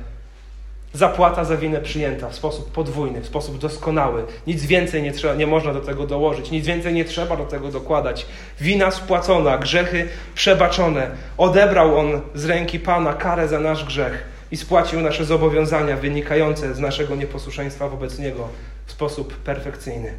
[0.98, 4.24] Zapłata za winę przyjęta w sposób podwójny, w sposób doskonały.
[4.46, 7.70] Nic więcej nie, trzeba, nie można do tego dołożyć, nic więcej nie trzeba do tego
[7.70, 8.26] dokładać.
[8.61, 11.11] Wina spłacona, grzechy przebaczone.
[11.37, 16.78] Odebrał On z ręki Pana karę za nasz grzech i spłacił nasze zobowiązania wynikające z
[16.78, 18.48] naszego nieposłuszeństwa wobec Niego
[18.87, 20.12] w sposób perfekcyjny.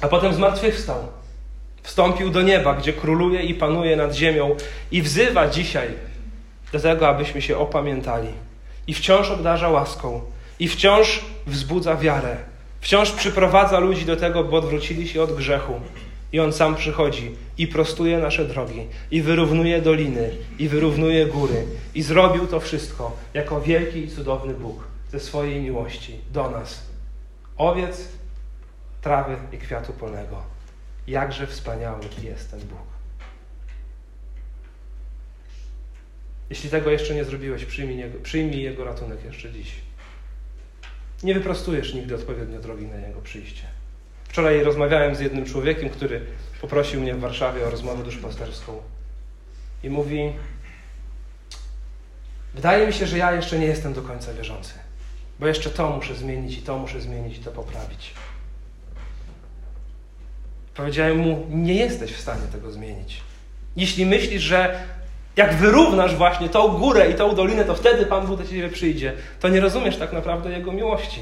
[0.00, 0.98] A potem zmartwychwstał.
[1.82, 4.56] Wstąpił do nieba, gdzie króluje i panuje nad ziemią
[4.90, 5.88] i wzywa dzisiaj
[6.72, 8.43] do tego, abyśmy się opamiętali
[8.86, 10.20] i wciąż obdarza łaską,
[10.58, 12.36] i wciąż wzbudza wiarę,
[12.80, 15.80] wciąż przyprowadza ludzi do tego, by odwrócili się od grzechu.
[16.32, 21.66] I On sam przychodzi i prostuje nasze drogi, i wyrównuje doliny, i wyrównuje góry.
[21.94, 26.82] I zrobił to wszystko jako wielki i cudowny Bóg ze swojej miłości do nas.
[27.56, 28.08] Owiec,
[29.02, 30.42] trawy i kwiatu polnego.
[31.06, 32.93] Jakże wspaniały jest ten Bóg.
[36.54, 39.72] Jeśli tego jeszcze nie zrobiłeś, przyjmij jego, przyjmij jego ratunek jeszcze dziś.
[41.22, 43.62] Nie wyprostujesz nigdy odpowiednio drogi na jego przyjście.
[44.28, 46.26] Wczoraj rozmawiałem z jednym człowiekiem, który
[46.60, 48.82] poprosił mnie w Warszawie o rozmowę duszpasterską.
[49.82, 50.32] I mówi:
[52.54, 54.74] Wydaje mi się, że ja jeszcze nie jestem do końca wierzący,
[55.40, 58.12] bo jeszcze to muszę zmienić, i to muszę zmienić, i to poprawić.
[60.74, 63.22] Powiedziałem mu: Nie jesteś w stanie tego zmienić.
[63.76, 64.94] Jeśli myślisz, że
[65.36, 69.12] jak wyrównasz właśnie tą górę i tą dolinę, to wtedy Pan Bóg do ciebie przyjdzie.
[69.40, 71.20] To nie rozumiesz tak naprawdę Jego miłości.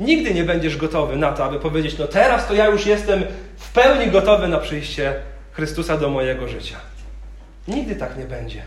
[0.00, 3.24] Nigdy nie będziesz gotowy na to, aby powiedzieć, no teraz to ja już jestem
[3.56, 5.14] w pełni gotowy na przyjście
[5.52, 6.76] Chrystusa do mojego życia.
[7.68, 8.62] Nigdy tak nie będzie.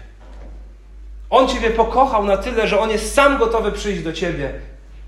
[1.30, 4.54] On Ciebie pokochał na tyle, że On jest sam gotowy przyjść do Ciebie.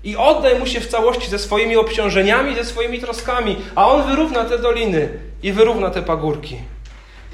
[0.04, 4.44] I oddaj Mu się w całości ze swoimi obciążeniami, ze swoimi troskami, a On wyrówna
[4.44, 5.08] te doliny
[5.42, 6.56] i wyrówna te pagórki.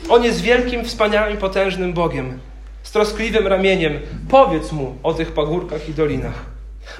[0.09, 2.39] On jest wielkim, wspaniałym, potężnym Bogiem.
[2.83, 6.45] z troskliwym ramieniem, powiedz mu o tych pagórkach i dolinach.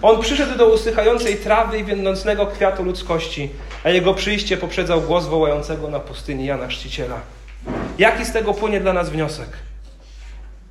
[0.03, 3.51] On przyszedł do usychającej trawy i więdnącnego kwiatu ludzkości,
[3.85, 7.21] a jego przyjście poprzedzał głos wołającego na pustyni Jana Chrzciciela.
[7.99, 9.49] Jaki z tego płynie dla nas wniosek?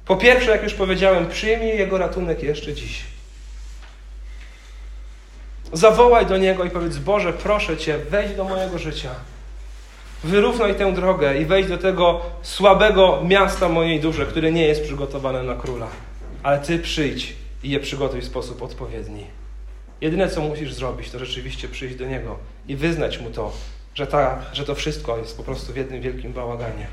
[0.05, 3.03] Po pierwsze, jak już powiedziałem, przyjmij jego ratunek jeszcze dziś.
[5.73, 9.09] Zawołaj do niego i powiedz: Boże, proszę cię, wejdź do mojego życia.
[10.23, 15.43] Wyrównaj tę drogę i wejdź do tego słabego miasta mojej duszy, które nie jest przygotowane
[15.43, 15.87] na króla.
[16.43, 19.25] Ale ty przyjdź i je przygotuj w sposób odpowiedni.
[20.01, 23.51] Jedyne, co musisz zrobić, to rzeczywiście przyjść do Niego i wyznać Mu to,
[23.95, 26.87] że, ta, że to wszystko jest po prostu w jednym wielkim bałaganie.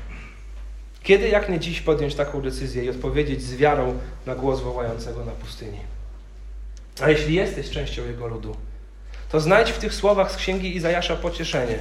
[1.03, 5.31] Kiedy, jak nie dziś, podjąć taką decyzję i odpowiedzieć z wiarą na głos wołającego na
[5.31, 5.79] pustyni?
[7.01, 8.55] A jeśli jesteś częścią Jego ludu,
[9.29, 11.79] to znajdź w tych słowach z księgi Izajasza pocieszenie,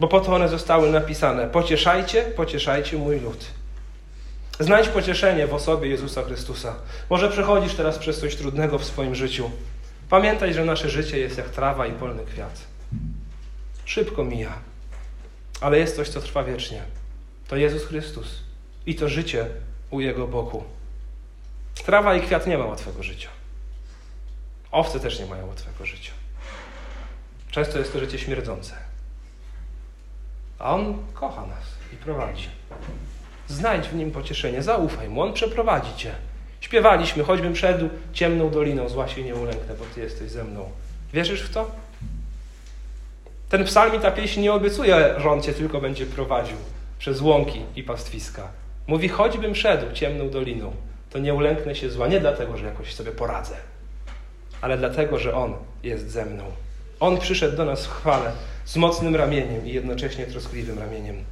[0.00, 1.46] bo po to one zostały napisane.
[1.46, 3.44] Pocieszajcie, pocieszajcie mój lud.
[4.60, 6.74] Znajdź pocieszenie w osobie Jezusa Chrystusa.
[7.10, 9.50] Może przechodzisz teraz przez coś trudnego w swoim życiu.
[10.08, 12.60] Pamiętaj, że nasze życie jest jak trawa i polny kwiat.
[13.84, 14.52] Szybko mija,
[15.60, 16.82] ale jest coś, co trwa wiecznie.
[17.48, 18.40] To Jezus Chrystus
[18.86, 19.46] i to życie
[19.90, 20.64] u Jego boku.
[21.84, 23.28] Trawa i kwiat nie ma łatwego życia.
[24.70, 26.12] Owce też nie mają łatwego życia.
[27.50, 28.87] Często jest to życie śmierdzące.
[30.58, 32.48] A On kocha nas i prowadzi.
[33.48, 36.14] Znajdź w nim pocieszenie, zaufaj mu, on przeprowadzi cię.
[36.60, 40.70] Śpiewaliśmy, choćbym szedł ciemną doliną, zła się nie ulęknę, bo ty jesteś ze mną.
[41.12, 41.70] Wierzysz w to?
[43.48, 46.56] Ten psalm i ta pieśń nie obiecuje, że on cię tylko będzie prowadził
[46.98, 48.48] przez łąki i pastwiska.
[48.86, 50.72] Mówi, choćbym szedł ciemną doliną,
[51.10, 53.54] to nie ulęknę się zła, nie dlatego, że jakoś sobie poradzę,
[54.60, 56.44] ale dlatego, że On jest ze mną.
[57.00, 58.32] On przyszedł do nas w chwale
[58.68, 61.24] z mocnym ramieniem i jednocześnie troskliwym ramieniem.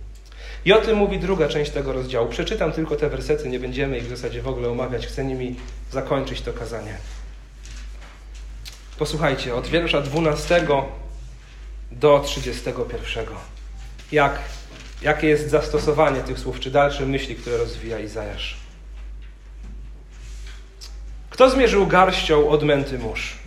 [0.64, 2.28] I o tym mówi druga część tego rozdziału.
[2.28, 5.06] Przeczytam tylko te wersety, nie będziemy ich w zasadzie w ogóle omawiać.
[5.06, 5.56] Chcę nimi
[5.92, 6.96] zakończyć to kazanie.
[8.98, 10.66] Posłuchajcie, od wiersza 12
[11.92, 13.26] do 31.
[14.12, 14.38] Jak,
[15.02, 18.56] jakie jest zastosowanie tych słów, czy dalsze myśli, które rozwija Izajasz?
[21.30, 23.38] Kto zmierzył garścią odmęty mórz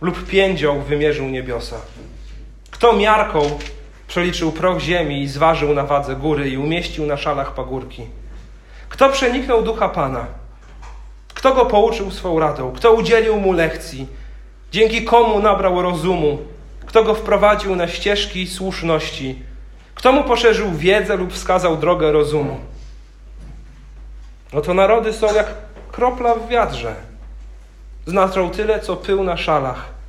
[0.00, 1.80] lub piędzią wymierzył niebiosa?
[2.80, 3.58] Kto miarką
[4.08, 8.06] Przeliczył proch ziemi i zważył na wadze góry i umieścił na szalach pagórki.
[8.88, 10.26] Kto przeniknął ducha Pana?
[11.34, 12.72] Kto go pouczył swą radą?
[12.72, 14.06] Kto udzielił mu lekcji?
[14.72, 16.38] Dzięki komu nabrał rozumu?
[16.86, 19.42] Kto go wprowadził na ścieżki słuszności?
[19.94, 22.60] Kto mu poszerzył wiedzę lub wskazał drogę rozumu?
[24.52, 25.54] No to narody są jak
[25.92, 26.94] kropla w wiatrze.
[28.06, 29.99] Znaczą tyle, co pył na szalach.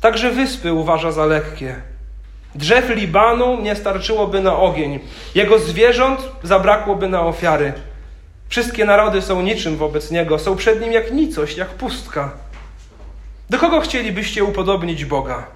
[0.00, 1.74] Także wyspy uważa za lekkie.
[2.54, 5.00] Drzew Libanu nie starczyłoby na ogień,
[5.34, 7.72] jego zwierząt zabrakłoby na ofiary.
[8.48, 12.30] Wszystkie narody są niczym wobec niego, są przed nim jak nicość, jak pustka.
[13.50, 15.46] Do kogo chcielibyście upodobnić Boga?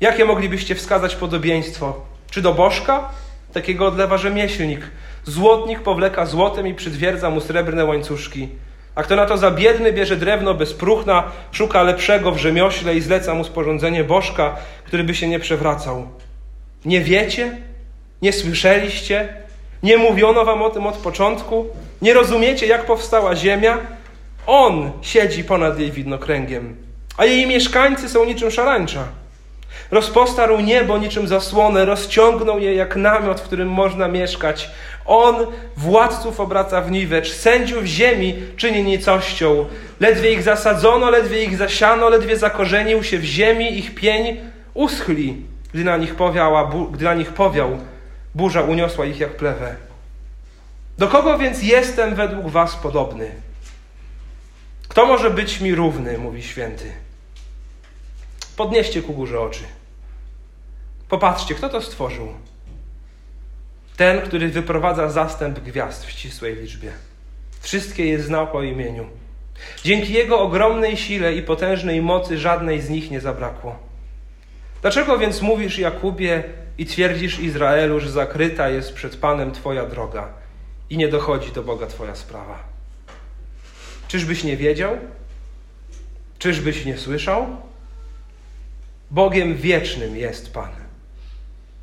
[0.00, 2.00] Jakie moglibyście wskazać podobieństwo?
[2.30, 3.08] Czy do bożka?
[3.52, 4.80] Takiego odlewa rzemieślnik.
[5.24, 8.48] Złotnik powleka złotem i przytwierdza mu srebrne łańcuszki.
[8.96, 13.00] A kto na to za biedny bierze drewno bez próchna, szuka lepszego w rzemiośle i
[13.00, 16.08] zleca mu sporządzenie bożka, który by się nie przewracał.
[16.84, 17.56] Nie wiecie?
[18.22, 19.28] Nie słyszeliście?
[19.82, 21.66] Nie mówiono wam o tym od początku?
[22.02, 23.78] Nie rozumiecie, jak powstała ziemia?
[24.46, 26.76] On siedzi ponad jej widnokręgiem,
[27.16, 29.04] a jej mieszkańcy są niczym szarańcza.
[29.90, 34.70] Rozpostarł niebo niczym zasłonę, rozciągnął je jak namiot, w którym można mieszkać.
[35.06, 39.66] On władców obraca w niwecz, sędziów ziemi czyni nicością.
[40.00, 44.36] Ledwie ich zasadzono, ledwie ich zasiano, ledwie zakorzenił się w ziemi, ich pień
[44.74, 45.42] uschli,
[45.72, 47.78] gdy na nich, powiała, gdy na nich powiał.
[48.34, 49.76] Burza uniosła ich jak plewę.
[50.98, 53.30] Do kogo więc jestem według was podobny?
[54.88, 56.92] Kto może być mi równy, mówi święty.
[58.56, 59.64] Podnieście ku górze oczy.
[61.08, 62.34] Popatrzcie, kto to stworzył.
[63.96, 66.92] Ten, który wyprowadza zastęp gwiazd w ścisłej liczbie.
[67.60, 69.06] Wszystkie je znał po imieniu.
[69.84, 73.78] Dzięki jego ogromnej sile i potężnej mocy żadnej z nich nie zabrakło.
[74.82, 76.44] Dlaczego więc mówisz Jakubie
[76.78, 80.28] i twierdzisz Izraelu, że zakryta jest przed Panem Twoja droga
[80.90, 82.62] i nie dochodzi do Boga Twoja sprawa?
[84.08, 84.98] Czyżbyś nie wiedział?
[86.38, 87.46] Czyżbyś nie słyszał?
[89.10, 90.70] Bogiem wiecznym jest Pan,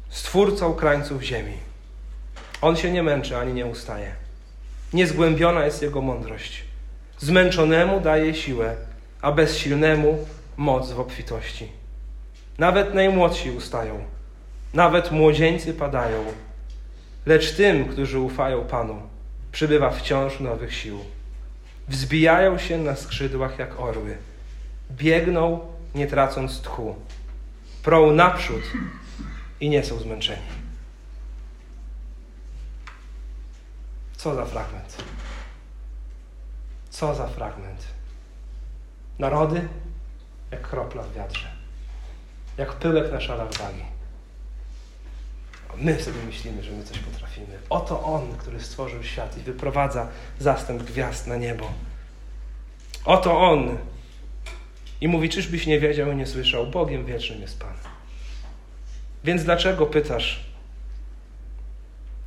[0.09, 1.72] Stwórcą krańców ziemi.
[2.63, 4.11] On się nie męczy ani nie ustaje.
[4.93, 6.63] Niezgłębiona jest Jego mądrość.
[7.19, 8.75] Zmęczonemu daje siłę,
[9.21, 10.25] a bezsilnemu
[10.57, 11.67] moc w obfitości.
[12.57, 14.03] Nawet najmłodsi ustają,
[14.73, 16.23] nawet młodzieńcy padają,
[17.25, 19.01] lecz tym, którzy ufają Panu,
[19.51, 20.99] przybywa wciąż nowych sił.
[21.87, 24.17] Wzbijają się na skrzydłach jak orły.
[24.91, 25.59] Biegną,
[25.95, 26.95] nie tracąc tchu.
[27.83, 28.63] Prą naprzód
[29.59, 30.62] i nie są zmęczeni.
[34.23, 35.03] Co za fragment.
[36.89, 37.87] Co za fragment.
[39.19, 39.67] Narody
[40.51, 41.51] jak kropla w wiatrze.
[42.57, 43.83] Jak pyłek na szalach wagi.
[45.77, 47.59] My sobie myślimy, że my coś potrafimy.
[47.69, 50.07] Oto On, który stworzył świat i wyprowadza
[50.39, 51.71] zastęp gwiazd na niebo.
[53.05, 53.77] Oto On.
[55.01, 57.75] I mówi, czyżbyś nie wiedział i nie słyszał, Bogiem wiecznym jest Pan.
[59.23, 60.52] Więc dlaczego pytasz,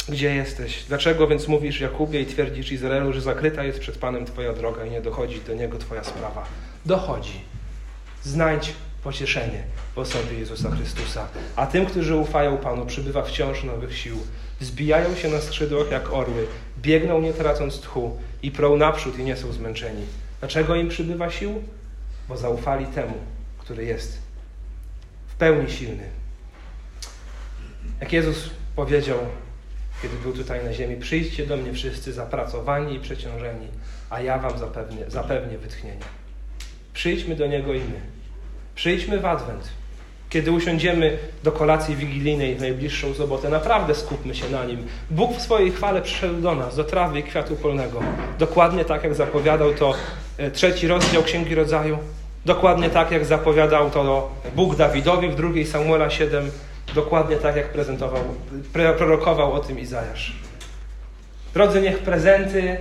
[0.08, 0.84] gdzie jesteś?
[0.88, 4.90] Dlaczego więc mówisz Jakubie i twierdzisz Izraelu, że zakryta jest przed Panem Twoja droga i
[4.90, 6.44] nie dochodzi do Niego Twoja sprawa?
[6.86, 7.40] Dochodzi.
[8.22, 8.72] Znajdź
[9.04, 9.62] pocieszenie
[9.94, 11.28] w osobie Jezusa Chrystusa.
[11.56, 14.16] A tym, którzy ufają Panu, przybywa wciąż nowych sił.
[14.60, 16.46] Zbijają się na skrzydłach jak orły,
[16.78, 20.06] biegną nie tracąc tchu i prą naprzód i nie są zmęczeni.
[20.40, 21.62] Dlaczego im przybywa sił?
[22.28, 23.14] Bo zaufali temu,
[23.58, 24.18] który jest
[25.26, 26.04] w pełni silny.
[28.00, 29.18] Jak Jezus powiedział,
[30.02, 33.66] kiedy był tutaj na ziemi, przyjdźcie do mnie wszyscy zapracowani i przeciążeni,
[34.10, 36.00] a ja wam zapewnię, zapewnię wytchnienie.
[36.94, 38.00] Przyjdźmy do Niego i my.
[38.74, 39.68] Przyjdźmy w Adwent.
[40.30, 44.86] Kiedy usiądziemy do kolacji wigilijnej w najbliższą sobotę, naprawdę skupmy się na Nim.
[45.10, 48.00] Bóg w swojej chwale przyszedł do nas, do trawy i kwiatu polnego.
[48.38, 49.94] Dokładnie tak, jak zapowiadał to
[50.38, 51.98] e, trzeci rozdział Księgi Rodzaju.
[52.44, 56.50] Dokładnie tak, jak zapowiadał to Bóg Dawidowi w drugiej Samuela 7.
[56.96, 58.22] Dokładnie tak, jak prezentował,
[58.72, 60.32] prorokował o tym Izajasz.
[61.54, 62.76] Drodzy, niech prezenty,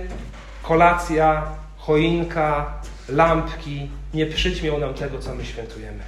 [0.62, 1.46] kolacja,
[1.76, 2.74] choinka,
[3.08, 6.02] lampki nie przyćmią nam tego, co my świętujemy.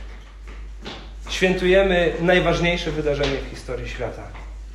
[1.29, 4.23] Świętujemy najważniejsze wydarzenie w historii świata.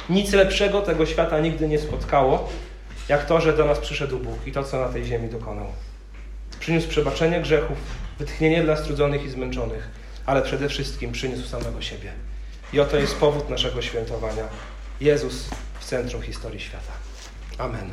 [0.10, 2.50] Nic lepszego tego świata nigdy nie spotkało,
[3.10, 5.68] jak to, że do nas przyszedł Bóg i to, co na tej ziemi dokonał.
[6.60, 7.78] Przyniósł przebaczenie grzechów,
[8.20, 9.88] wytchnienie dla strudzonych i zmęczonych,
[10.26, 12.12] ale przede wszystkim przyniósł samego siebie.
[12.74, 14.44] I oto jest powód naszego świętowania.
[15.02, 15.50] Jezus
[15.80, 16.92] w centrum historii świata.
[17.58, 17.92] Amen.